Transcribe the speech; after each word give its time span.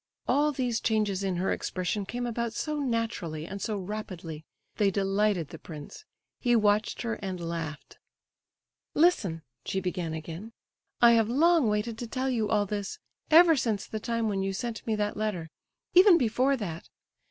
All 0.27 0.51
these 0.51 0.79
changes 0.81 1.23
in 1.23 1.35
her 1.35 1.51
expression 1.51 2.07
came 2.07 2.25
about 2.25 2.53
so 2.53 2.79
naturally 2.79 3.45
and 3.45 3.61
so 3.61 3.77
rapidly—they 3.77 4.89
delighted 4.89 5.49
the 5.49 5.59
prince; 5.59 6.05
he 6.39 6.55
watched 6.55 7.03
her, 7.03 7.19
and 7.21 7.39
laughed. 7.39 7.99
"Listen," 8.95 9.43
she 9.63 9.79
began 9.79 10.15
again; 10.15 10.53
"I 11.03 11.11
have 11.11 11.29
long 11.29 11.69
waited 11.69 11.99
to 11.99 12.07
tell 12.07 12.31
you 12.31 12.49
all 12.49 12.65
this, 12.65 12.97
ever 13.29 13.55
since 13.55 13.85
the 13.85 13.99
time 13.99 14.27
when 14.27 14.41
you 14.41 14.53
sent 14.53 14.87
me 14.87 14.95
that 14.95 15.17
letter—even 15.17 16.17
before 16.17 16.57
that. 16.57 16.89